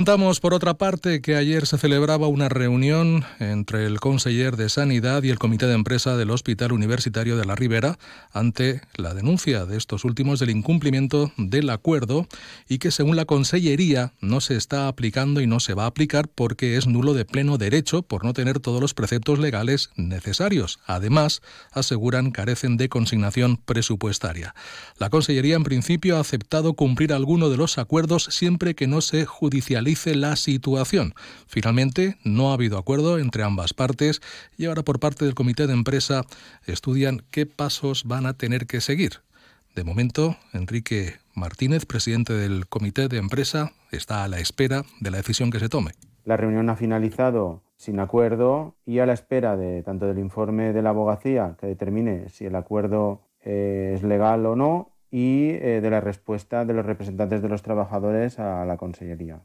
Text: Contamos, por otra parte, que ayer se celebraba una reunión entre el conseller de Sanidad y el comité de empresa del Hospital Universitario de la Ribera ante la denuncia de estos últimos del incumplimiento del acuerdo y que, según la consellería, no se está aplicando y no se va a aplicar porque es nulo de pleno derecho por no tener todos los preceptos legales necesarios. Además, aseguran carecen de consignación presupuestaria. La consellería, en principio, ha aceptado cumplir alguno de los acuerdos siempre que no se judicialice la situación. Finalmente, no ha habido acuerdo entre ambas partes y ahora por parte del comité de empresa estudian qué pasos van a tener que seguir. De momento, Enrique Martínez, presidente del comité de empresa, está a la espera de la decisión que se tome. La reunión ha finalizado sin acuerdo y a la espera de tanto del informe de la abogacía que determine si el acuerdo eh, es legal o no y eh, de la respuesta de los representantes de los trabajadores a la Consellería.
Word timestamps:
Contamos, 0.00 0.40
por 0.40 0.54
otra 0.54 0.72
parte, 0.72 1.20
que 1.20 1.36
ayer 1.36 1.66
se 1.66 1.76
celebraba 1.76 2.26
una 2.26 2.48
reunión 2.48 3.22
entre 3.38 3.84
el 3.84 4.00
conseller 4.00 4.56
de 4.56 4.70
Sanidad 4.70 5.22
y 5.24 5.28
el 5.28 5.38
comité 5.38 5.66
de 5.66 5.74
empresa 5.74 6.16
del 6.16 6.30
Hospital 6.30 6.72
Universitario 6.72 7.36
de 7.36 7.44
la 7.44 7.54
Ribera 7.54 7.98
ante 8.32 8.80
la 8.96 9.12
denuncia 9.12 9.66
de 9.66 9.76
estos 9.76 10.06
últimos 10.06 10.40
del 10.40 10.48
incumplimiento 10.48 11.32
del 11.36 11.68
acuerdo 11.68 12.26
y 12.66 12.78
que, 12.78 12.92
según 12.92 13.14
la 13.14 13.26
consellería, 13.26 14.14
no 14.22 14.40
se 14.40 14.56
está 14.56 14.88
aplicando 14.88 15.42
y 15.42 15.46
no 15.46 15.60
se 15.60 15.74
va 15.74 15.84
a 15.84 15.88
aplicar 15.88 16.28
porque 16.28 16.78
es 16.78 16.86
nulo 16.86 17.12
de 17.12 17.26
pleno 17.26 17.58
derecho 17.58 18.00
por 18.00 18.24
no 18.24 18.32
tener 18.32 18.58
todos 18.58 18.80
los 18.80 18.94
preceptos 18.94 19.38
legales 19.38 19.90
necesarios. 19.96 20.80
Además, 20.86 21.42
aseguran 21.72 22.30
carecen 22.30 22.78
de 22.78 22.88
consignación 22.88 23.58
presupuestaria. 23.58 24.54
La 24.96 25.10
consellería, 25.10 25.56
en 25.56 25.64
principio, 25.64 26.16
ha 26.16 26.20
aceptado 26.20 26.72
cumplir 26.72 27.12
alguno 27.12 27.50
de 27.50 27.58
los 27.58 27.76
acuerdos 27.76 28.30
siempre 28.30 28.74
que 28.74 28.86
no 28.86 29.02
se 29.02 29.26
judicialice 29.26 29.89
la 30.16 30.36
situación. 30.36 31.14
Finalmente, 31.46 32.16
no 32.24 32.50
ha 32.50 32.54
habido 32.54 32.78
acuerdo 32.78 33.18
entre 33.18 33.42
ambas 33.42 33.74
partes 33.74 34.20
y 34.56 34.66
ahora 34.66 34.82
por 34.82 35.00
parte 35.00 35.24
del 35.24 35.34
comité 35.34 35.66
de 35.66 35.72
empresa 35.72 36.22
estudian 36.66 37.22
qué 37.30 37.46
pasos 37.46 38.04
van 38.04 38.26
a 38.26 38.34
tener 38.34 38.66
que 38.66 38.80
seguir. 38.80 39.20
De 39.74 39.84
momento, 39.84 40.36
Enrique 40.52 41.14
Martínez, 41.34 41.86
presidente 41.86 42.32
del 42.32 42.66
comité 42.66 43.08
de 43.08 43.18
empresa, 43.18 43.72
está 43.90 44.24
a 44.24 44.28
la 44.28 44.38
espera 44.38 44.84
de 45.00 45.10
la 45.10 45.18
decisión 45.18 45.50
que 45.50 45.58
se 45.58 45.68
tome. 45.68 45.92
La 46.24 46.36
reunión 46.36 46.70
ha 46.70 46.76
finalizado 46.76 47.62
sin 47.76 47.98
acuerdo 47.98 48.74
y 48.86 48.98
a 48.98 49.06
la 49.06 49.12
espera 49.12 49.56
de 49.56 49.82
tanto 49.82 50.06
del 50.06 50.18
informe 50.18 50.72
de 50.72 50.82
la 50.82 50.90
abogacía 50.90 51.56
que 51.58 51.66
determine 51.66 52.28
si 52.28 52.44
el 52.44 52.54
acuerdo 52.54 53.22
eh, 53.42 53.92
es 53.94 54.02
legal 54.02 54.44
o 54.46 54.54
no 54.54 54.90
y 55.10 55.50
eh, 55.50 55.80
de 55.82 55.90
la 55.90 56.00
respuesta 56.00 56.64
de 56.64 56.74
los 56.74 56.86
representantes 56.86 57.42
de 57.42 57.48
los 57.48 57.62
trabajadores 57.62 58.38
a 58.38 58.64
la 58.64 58.76
Consellería. 58.76 59.40